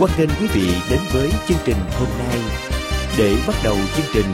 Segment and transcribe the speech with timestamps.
[0.00, 2.38] Hoan nghênh quý vị đến với chương trình hôm nay.
[3.18, 4.26] Để bắt đầu chương trình,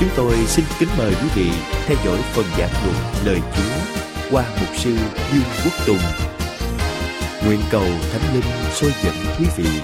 [0.00, 1.50] chúng tôi xin kính mời quý vị
[1.86, 3.96] theo dõi phần giảng luận lời Chúa
[4.30, 4.96] qua mục sư
[5.32, 5.98] Dương Quốc Tùng.
[7.46, 9.80] Nguyện cầu Thánh Linh soi dẫn quý vị.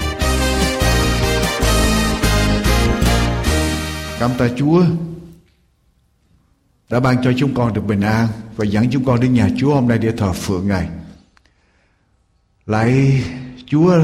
[4.21, 4.85] Cảm tạ Chúa
[6.91, 9.75] đã ban cho chúng con được bình an và dẫn chúng con đến nhà Chúa
[9.75, 10.89] hôm nay để thờ phượng Ngài.
[12.67, 13.23] Lại
[13.67, 13.97] Chúa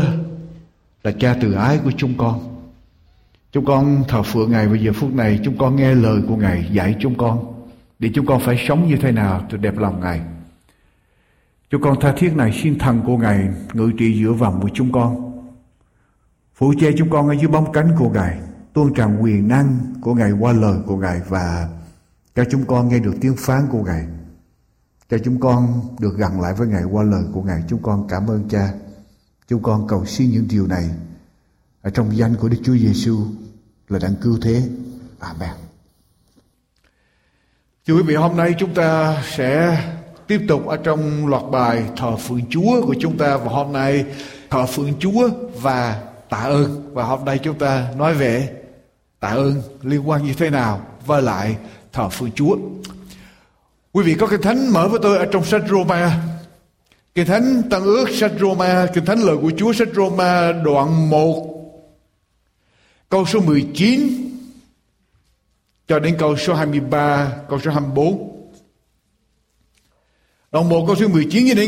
[1.07, 2.57] là cha từ ái của chúng con.
[3.53, 6.69] Chúng con thờ phượng Ngài vào giờ phút này, chúng con nghe lời của Ngài
[6.73, 7.65] dạy chúng con,
[7.99, 10.21] để chúng con phải sống như thế nào cho đẹp lòng Ngài.
[11.71, 14.93] Chúng con tha thiết này, xin thần của Ngài ngự trị giữa vòng của chúng
[14.93, 15.33] con.
[16.55, 18.39] Phụ che chúng con ở dưới bóng cánh của Ngài,
[18.73, 21.69] tuôn tràn quyền năng của Ngài qua lời của Ngài và
[22.35, 24.07] cho chúng con nghe được tiếng phán của Ngài.
[25.11, 27.63] Cho chúng con được gần lại với Ngài qua lời của Ngài.
[27.69, 28.73] Chúng con cảm ơn Cha.
[29.49, 30.89] Chúng con cầu xin những điều này
[31.83, 33.19] ở trong danh của Đức Chúa Giêsu
[33.89, 34.63] là đấng cứu thế.
[35.19, 35.51] Amen.
[37.87, 39.83] Thưa quý vị, hôm nay chúng ta sẽ
[40.27, 44.05] tiếp tục ở trong loạt bài thờ phượng Chúa của chúng ta và hôm nay
[44.51, 45.31] thờ phượng Chúa
[45.63, 48.63] và tạ ơn và hôm nay chúng ta nói về
[49.21, 51.57] tạ ơn liên quan như thế nào với lại
[51.93, 52.57] thờ phượng Chúa.
[53.93, 56.36] Quý vị có cái thánh mở với tôi ở trong sách Roma.
[57.17, 61.53] Kinh thánh Tăng ước sách Roma, Kinh thánh lời của Chúa sách Roma đoạn 1
[63.09, 64.09] câu số 19
[65.89, 68.51] cho đến câu số 23, câu số 24.
[70.53, 71.65] Đoạn 1 câu số 19 cho đến